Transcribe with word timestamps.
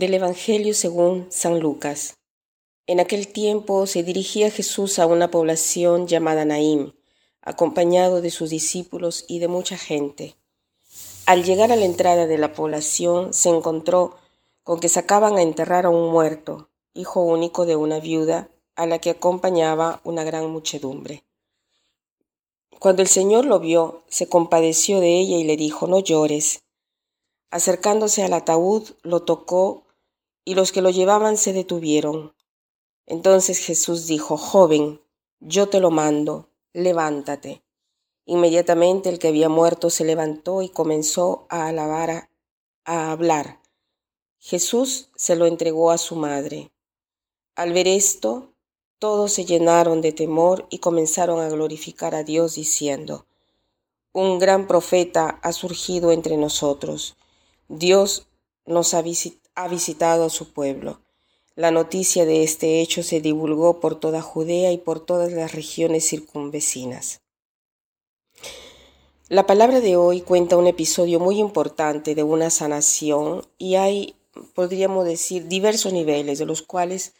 Del 0.00 0.14
Evangelio 0.14 0.72
según 0.72 1.26
San 1.28 1.60
Lucas. 1.60 2.16
En 2.86 3.00
aquel 3.00 3.28
tiempo 3.28 3.86
se 3.86 4.02
dirigía 4.02 4.50
Jesús 4.50 4.98
a 4.98 5.04
una 5.04 5.30
población 5.30 6.06
llamada 6.06 6.46
Naim, 6.46 6.94
acompañado 7.42 8.22
de 8.22 8.30
sus 8.30 8.48
discípulos 8.48 9.26
y 9.28 9.40
de 9.40 9.48
mucha 9.48 9.76
gente. 9.76 10.36
Al 11.26 11.44
llegar 11.44 11.70
a 11.70 11.76
la 11.76 11.84
entrada 11.84 12.26
de 12.26 12.38
la 12.38 12.54
población 12.54 13.34
se 13.34 13.50
encontró 13.50 14.16
con 14.62 14.80
que 14.80 14.88
sacaban 14.88 15.36
a 15.36 15.42
enterrar 15.42 15.84
a 15.84 15.90
un 15.90 16.10
muerto, 16.10 16.70
hijo 16.94 17.20
único 17.20 17.66
de 17.66 17.76
una 17.76 18.00
viuda, 18.00 18.48
a 18.76 18.86
la 18.86 19.00
que 19.00 19.10
acompañaba 19.10 20.00
una 20.02 20.24
gran 20.24 20.50
muchedumbre. 20.50 21.24
Cuando 22.78 23.02
el 23.02 23.08
Señor 23.08 23.44
lo 23.44 23.60
vio, 23.60 24.02
se 24.08 24.30
compadeció 24.30 24.98
de 25.00 25.20
ella 25.20 25.36
y 25.36 25.44
le 25.44 25.58
dijo, 25.58 25.86
no 25.86 25.98
llores. 25.98 26.62
Acercándose 27.50 28.22
al 28.22 28.32
ataúd, 28.32 28.84
lo 29.02 29.24
tocó 29.24 29.84
y 30.50 30.54
los 30.54 30.72
que 30.72 30.82
lo 30.82 30.90
llevaban 30.90 31.36
se 31.36 31.52
detuvieron. 31.52 32.34
Entonces 33.06 33.58
Jesús 33.58 34.08
dijo, 34.08 34.36
joven, 34.36 35.00
yo 35.38 35.68
te 35.68 35.78
lo 35.78 35.92
mando, 35.92 36.48
levántate. 36.72 37.62
Inmediatamente 38.24 39.10
el 39.10 39.20
que 39.20 39.28
había 39.28 39.48
muerto 39.48 39.90
se 39.90 40.04
levantó 40.04 40.62
y 40.62 40.68
comenzó 40.68 41.46
a 41.50 41.68
alabar, 41.68 42.30
a 42.84 43.12
hablar. 43.12 43.60
Jesús 44.40 45.10
se 45.14 45.36
lo 45.36 45.46
entregó 45.46 45.92
a 45.92 45.98
su 45.98 46.16
madre. 46.16 46.72
Al 47.54 47.72
ver 47.72 47.86
esto, 47.86 48.52
todos 48.98 49.32
se 49.32 49.44
llenaron 49.44 50.00
de 50.00 50.10
temor 50.10 50.66
y 50.68 50.78
comenzaron 50.78 51.38
a 51.38 51.48
glorificar 51.48 52.16
a 52.16 52.24
Dios 52.24 52.56
diciendo, 52.56 53.24
Un 54.12 54.40
gran 54.40 54.66
profeta 54.66 55.38
ha 55.44 55.52
surgido 55.52 56.10
entre 56.10 56.36
nosotros 56.36 57.16
Dios 57.72 58.26
nos 58.66 58.94
ha, 58.94 59.02
visitado 59.02 60.24
a 60.24 60.30
su 60.30 60.52
pueblo. 60.52 61.00
La 61.56 61.70
noticia 61.70 62.24
de 62.24 62.42
este 62.42 62.80
hecho 62.80 63.02
se 63.02 63.20
divulgó 63.20 63.80
por 63.80 63.98
toda 63.98 64.22
Judea 64.22 64.72
y 64.72 64.78
por 64.78 65.04
todas 65.04 65.32
las 65.32 65.52
regiones 65.52 66.08
circunvecinas. 66.08 67.20
La 69.28 69.46
palabra 69.46 69.80
de 69.80 69.96
hoy 69.96 70.22
cuenta 70.22 70.56
un 70.56 70.66
episodio 70.66 71.20
muy 71.20 71.38
importante 71.38 72.14
de 72.14 72.22
una 72.22 72.50
sanación 72.50 73.46
y 73.58 73.76
hay, 73.76 74.16
podríamos 74.54 75.04
decir, 75.04 75.46
diversos 75.46 75.92
niveles, 75.92 76.38
de 76.38 76.46
los 76.46 76.62
cuales 76.62 77.14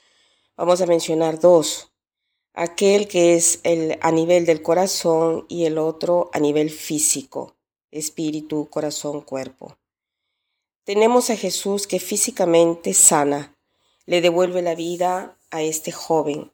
vamos 0.57 0.81
a 0.81 0.87
mencionar 0.87 1.39
dos. 1.39 1.93
Aquel 2.53 3.07
que 3.07 3.35
es 3.35 3.61
el, 3.63 3.97
a 4.01 4.11
nivel 4.11 4.45
del 4.45 4.63
corazón 4.63 5.47
y 5.49 5.67
el 5.67 5.79
otro 5.79 6.31
a 6.33 6.41
nivel 6.41 6.71
físico, 6.71 7.55
espíritu, 7.91 8.69
corazón, 8.71 9.21
cuerpo. 9.21 9.77
Tenemos 10.93 11.31
a 11.31 11.37
Jesús 11.37 11.87
que 11.87 12.01
físicamente 12.01 12.95
sana, 12.95 13.57
le 14.07 14.21
devuelve 14.21 14.61
la 14.61 14.75
vida 14.75 15.39
a 15.53 15.63
este 15.63 15.93
joven. 15.93 16.51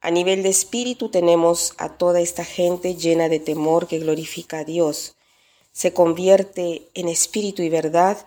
A 0.00 0.10
nivel 0.10 0.42
de 0.42 0.48
espíritu 0.48 1.10
tenemos 1.10 1.72
a 1.78 1.96
toda 1.96 2.20
esta 2.20 2.44
gente 2.44 2.96
llena 2.96 3.28
de 3.28 3.38
temor 3.38 3.86
que 3.86 4.00
glorifica 4.00 4.58
a 4.58 4.64
Dios. 4.64 5.14
Se 5.70 5.92
convierte 5.92 6.88
en 6.94 7.06
espíritu 7.06 7.62
y 7.62 7.68
verdad 7.68 8.26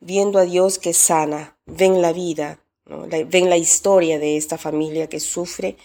viendo 0.00 0.38
a 0.38 0.44
Dios 0.44 0.78
que 0.78 0.92
sana, 0.92 1.56
ven 1.64 2.02
la 2.02 2.12
vida, 2.12 2.60
ven 2.84 3.48
la 3.48 3.56
historia 3.56 4.18
de 4.18 4.36
esta 4.36 4.58
familia 4.58 5.08
que 5.08 5.18
sufre 5.18 5.78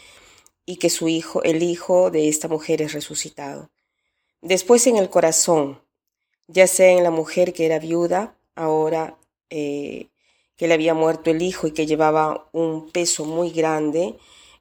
y 0.65 0.75
que 0.75 0.89
su 0.89 1.07
hijo, 1.07 1.41
el 1.43 1.63
hijo 1.63 2.11
de 2.11 2.27
esta 2.27 2.49
mujer 2.49 2.81
es 2.81 2.91
resucitado. 2.91 3.69
Después 4.41 4.87
en 4.87 4.97
el 4.97 5.09
corazón, 5.09 5.81
ya 6.47 6.67
sea 6.67 6.89
en 6.89 7.03
la 7.05 7.11
mujer 7.11 7.53
que 7.53 7.65
era 7.65 7.79
viuda, 7.79 8.35
ahora 8.59 9.17
eh, 9.49 10.09
que 10.55 10.67
le 10.67 10.73
había 10.73 10.93
muerto 10.93 11.31
el 11.31 11.41
hijo 11.41 11.67
y 11.67 11.71
que 11.71 11.87
llevaba 11.87 12.49
un 12.51 12.91
peso 12.91 13.23
muy 13.23 13.49
grande, 13.51 14.15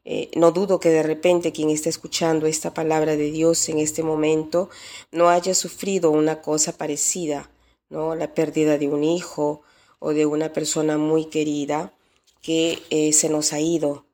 eh, 0.04 0.30
no 0.36 0.52
dudo 0.52 0.78
que 0.78 0.90
de 0.90 1.02
repente 1.02 1.52
quien 1.52 1.70
está 1.70 1.88
escuchando 1.88 2.46
esta 2.46 2.72
palabra 2.72 3.16
de 3.16 3.30
Dios 3.30 3.68
en 3.68 3.78
este 3.78 4.02
momento 4.02 4.70
no 5.10 5.28
haya 5.28 5.54
sufrido 5.54 6.10
una 6.12 6.40
cosa 6.40 6.72
parecida, 6.72 7.50
¿no? 7.90 8.14
La 8.14 8.32
pérdida 8.32 8.78
de 8.78 8.88
un 8.88 9.02
hijo 9.02 9.62
o 9.98 10.14
de 10.14 10.24
una 10.24 10.52
persona 10.52 10.96
muy 10.96 11.26
querida 11.26 11.92
que 12.40 12.78
eh, 12.90 13.12
se 13.12 13.28
nos 13.28 13.52
ha 13.52 13.60
ido. 13.60 14.06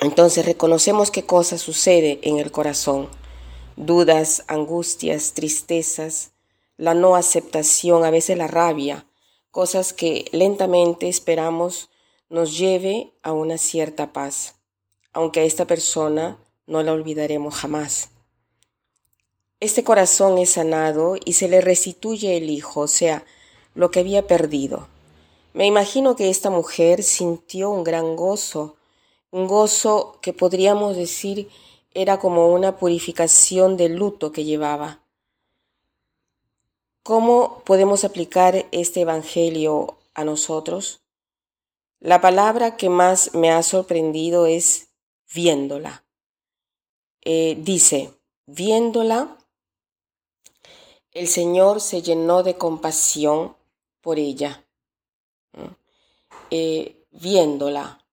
Entonces 0.00 0.44
reconocemos 0.44 1.12
qué 1.12 1.24
cosa 1.24 1.56
sucede 1.56 2.18
en 2.22 2.38
el 2.38 2.50
corazón. 2.50 3.08
Dudas, 3.76 4.44
angustias, 4.48 5.32
tristezas, 5.34 6.32
la 6.78 6.94
no 6.94 7.16
aceptación, 7.16 8.04
a 8.04 8.10
veces 8.10 8.38
la 8.38 8.46
rabia, 8.46 9.04
cosas 9.50 9.92
que 9.92 10.26
lentamente 10.32 11.08
esperamos 11.08 11.90
nos 12.30 12.56
lleve 12.56 13.12
a 13.22 13.32
una 13.32 13.58
cierta 13.58 14.12
paz, 14.12 14.54
aunque 15.12 15.40
a 15.40 15.44
esta 15.44 15.66
persona 15.66 16.38
no 16.66 16.82
la 16.82 16.92
olvidaremos 16.92 17.54
jamás. 17.54 18.10
Este 19.60 19.82
corazón 19.82 20.38
es 20.38 20.50
sanado 20.50 21.16
y 21.24 21.32
se 21.32 21.48
le 21.48 21.60
restituye 21.60 22.36
el 22.36 22.48
hijo, 22.48 22.80
o 22.82 22.88
sea, 22.88 23.24
lo 23.74 23.90
que 23.90 24.00
había 24.00 24.26
perdido. 24.26 24.86
Me 25.54 25.66
imagino 25.66 26.14
que 26.14 26.30
esta 26.30 26.50
mujer 26.50 27.02
sintió 27.02 27.70
un 27.70 27.82
gran 27.82 28.14
gozo, 28.14 28.76
un 29.32 29.48
gozo 29.48 30.18
que 30.22 30.32
podríamos 30.32 30.96
decir 30.96 31.48
era 31.92 32.20
como 32.20 32.52
una 32.52 32.76
purificación 32.76 33.76
del 33.76 33.96
luto 33.96 34.30
que 34.30 34.44
llevaba. 34.44 35.00
¿Cómo 37.08 37.62
podemos 37.64 38.04
aplicar 38.04 38.66
este 38.70 39.00
Evangelio 39.00 39.96
a 40.12 40.24
nosotros? 40.24 41.00
La 42.00 42.20
palabra 42.20 42.76
que 42.76 42.90
más 42.90 43.34
me 43.34 43.50
ha 43.50 43.62
sorprendido 43.62 44.44
es 44.44 44.90
viéndola. 45.32 46.04
Eh, 47.22 47.56
dice, 47.60 48.12
viéndola, 48.44 49.38
el 51.12 51.28
Señor 51.28 51.80
se 51.80 52.02
llenó 52.02 52.42
de 52.42 52.58
compasión 52.58 53.56
por 54.02 54.18
ella. 54.18 54.66
Eh, 56.50 57.06
viéndola, 57.10 58.04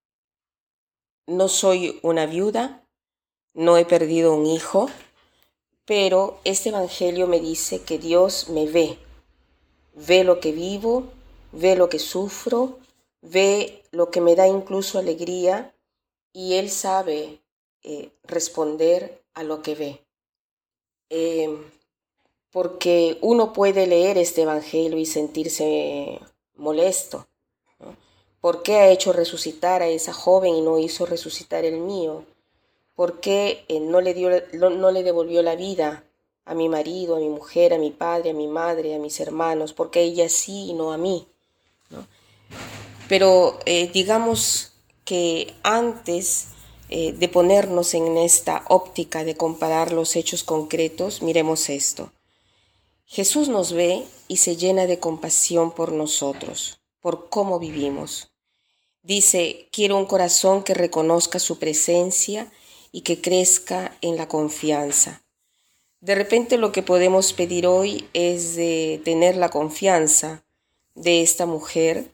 no 1.27 1.49
soy 1.49 1.99
una 2.01 2.27
viuda, 2.27 2.87
no 3.53 3.75
he 3.75 3.83
perdido 3.83 4.33
un 4.33 4.45
hijo, 4.45 4.89
pero 5.85 6.39
este 6.43 6.69
Evangelio 6.69 7.27
me 7.27 7.39
dice 7.39 7.81
que 7.81 7.99
Dios 7.99 8.49
me 8.49 8.65
ve, 8.65 8.97
ve 9.93 10.23
lo 10.23 10.39
que 10.39 10.51
vivo, 10.51 11.03
ve 11.51 11.75
lo 11.75 11.89
que 11.89 11.99
sufro, 11.99 12.79
ve 13.21 13.83
lo 13.91 14.09
que 14.09 14.21
me 14.21 14.35
da 14.35 14.47
incluso 14.47 14.97
alegría 14.97 15.73
y 16.33 16.55
Él 16.55 16.69
sabe 16.69 17.39
eh, 17.83 18.09
responder 18.23 19.23
a 19.33 19.43
lo 19.43 19.61
que 19.61 19.75
ve. 19.75 20.01
Em, 21.09 21.63
porque 22.51 23.17
uno 23.21 23.53
puede 23.53 23.85
leer 23.85 24.17
este 24.17 24.41
Evangelio 24.41 24.97
y 24.97 25.05
sentirse 25.05 26.19
molesto. 26.55 27.27
¿Por 28.41 28.63
qué 28.63 28.75
ha 28.75 28.89
hecho 28.89 29.13
resucitar 29.13 29.81
a 29.81 29.87
esa 29.87 30.13
joven 30.13 30.55
y 30.55 30.61
no 30.61 30.79
hizo 30.79 31.05
resucitar 31.05 31.65
el 31.65 31.77
mío? 31.77 32.25
¿Por 32.95 33.19
qué 33.19 33.65
eh, 33.67 33.79
no, 33.79 34.01
le 34.01 34.13
dio, 34.13 34.29
no, 34.53 34.91
le 34.91 35.03
devolvió 35.03 35.41
la 35.41 35.55
vida 35.55 36.05
a 36.45 36.55
mi 36.55 36.69
marido, 36.69 37.17
a 37.17 37.19
mi 37.19 37.29
mujer, 37.29 37.73
a 37.73 37.77
mi 37.77 37.91
padre, 37.91 38.31
a 38.31 38.33
mi 38.33 38.47
madre, 38.47 38.95
a 38.95 38.99
mis 38.99 39.19
hermanos? 39.19 39.73
¿Por 39.73 39.91
qué 39.91 40.01
ella 40.01 40.29
sí 40.29 40.69
y 40.69 40.73
no 40.73 40.93
a 40.93 40.97
mí? 40.97 41.27
Pero 43.09 43.59
eh, 43.65 43.89
digamos 43.93 44.71
que 45.03 45.53
antes 45.61 46.47
eh, 46.89 47.13
de 47.13 47.27
ponernos 47.27 47.93
en 47.93 48.17
esta 48.17 48.63
óptica 48.69 49.23
de 49.23 49.35
comparar 49.35 49.91
los 49.91 50.15
hechos 50.15 50.43
concretos, 50.43 51.21
miremos 51.21 51.69
esto. 51.69 52.11
Jesús 53.05 53.49
nos 53.49 53.73
ve 53.73 54.03
y 54.27 54.37
se 54.37 54.55
llena 54.55 54.87
de 54.87 54.99
compasión 54.99 55.71
por 55.71 55.91
nosotros, 55.91 56.79
por 57.01 57.29
cómo 57.29 57.59
vivimos. 57.59 58.29
Dice, 59.03 59.67
quiero 59.71 59.97
un 59.97 60.05
corazón 60.05 60.63
que 60.63 60.73
reconozca 60.73 61.37
su 61.39 61.59
presencia 61.59 62.51
y 62.95 63.01
que 63.01 63.19
crezca 63.19 63.97
en 63.99 64.15
la 64.15 64.29
confianza. 64.29 65.21
De 65.99 66.15
repente 66.15 66.57
lo 66.57 66.71
que 66.71 66.81
podemos 66.81 67.33
pedir 67.33 67.67
hoy 67.67 68.07
es 68.13 68.55
de 68.55 69.01
tener 69.03 69.35
la 69.35 69.49
confianza 69.49 70.45
de 70.93 71.21
esta 71.21 71.45
mujer 71.45 72.09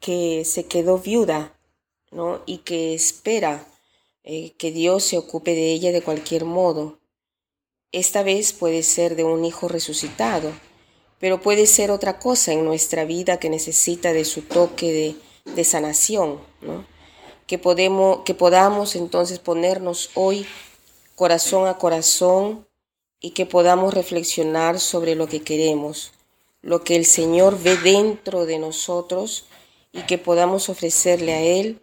que 0.00 0.44
se 0.44 0.66
quedó 0.66 0.98
viuda 0.98 1.58
¿no? 2.10 2.42
y 2.44 2.58
que 2.58 2.92
espera 2.92 3.66
eh, 4.22 4.52
que 4.58 4.70
Dios 4.70 5.02
se 5.02 5.16
ocupe 5.16 5.54
de 5.54 5.72
ella 5.72 5.92
de 5.92 6.02
cualquier 6.02 6.44
modo. 6.44 6.98
Esta 7.90 8.22
vez 8.22 8.52
puede 8.52 8.82
ser 8.82 9.16
de 9.16 9.24
un 9.24 9.46
hijo 9.46 9.66
resucitado, 9.66 10.52
pero 11.20 11.40
puede 11.40 11.66
ser 11.66 11.90
otra 11.90 12.18
cosa 12.18 12.52
en 12.52 12.66
nuestra 12.66 13.06
vida 13.06 13.40
que 13.40 13.48
necesita 13.48 14.12
de 14.12 14.26
su 14.26 14.42
toque 14.42 14.92
de, 14.92 15.54
de 15.54 15.64
sanación. 15.64 16.38
¿no? 16.60 16.91
Que, 17.52 17.58
podemos, 17.58 18.20
que 18.24 18.32
podamos 18.32 18.96
entonces 18.96 19.38
ponernos 19.38 20.08
hoy 20.14 20.46
corazón 21.14 21.68
a 21.68 21.76
corazón 21.76 22.66
y 23.20 23.32
que 23.32 23.44
podamos 23.44 23.92
reflexionar 23.92 24.80
sobre 24.80 25.16
lo 25.16 25.26
que 25.26 25.42
queremos, 25.42 26.14
lo 26.62 26.82
que 26.82 26.96
el 26.96 27.04
Señor 27.04 27.62
ve 27.62 27.76
dentro 27.76 28.46
de 28.46 28.58
nosotros 28.58 29.44
y 29.92 30.00
que 30.04 30.16
podamos 30.16 30.70
ofrecerle 30.70 31.34
a 31.34 31.42
Él 31.42 31.82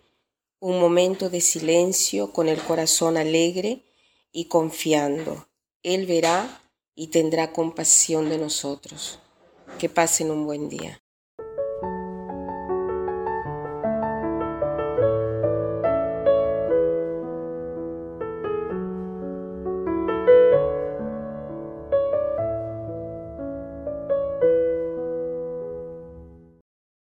un 0.60 0.80
momento 0.80 1.30
de 1.30 1.39
silencio 1.39 2.33
con 2.33 2.50
el 2.50 2.60
corazón 2.63 3.15
alegre 3.15 3.83
y 4.31 4.45
confiando. 4.45 5.50
Él 5.83 6.07
verá 6.07 6.63
y 6.95 7.10
tendrá 7.10 7.54
compasión 7.54 8.27
de 8.27 8.39
nosotros. 8.39 9.19
Que 9.77 9.88
pasen 9.88 10.31
un 10.31 10.48
buen 10.48 10.68
día. 10.68 11.00